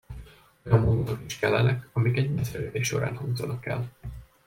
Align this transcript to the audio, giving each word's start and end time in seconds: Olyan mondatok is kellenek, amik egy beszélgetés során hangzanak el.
Olyan 0.65 0.79
mondatok 0.79 1.25
is 1.25 1.39
kellenek, 1.39 1.89
amik 1.93 2.17
egy 2.17 2.29
beszélgetés 2.31 2.87
során 2.87 3.15
hangzanak 3.17 3.65
el. 3.65 3.89